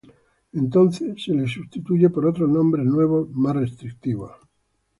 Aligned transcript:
Entonces 0.53 1.23
se 1.23 1.31
los 1.31 1.51
sustituye 1.51 2.09
por 2.09 2.25
otros 2.25 2.49
nombres 2.49 2.87
nuevos, 2.87 3.29
más 3.29 3.55
restrictivos. 3.55 4.31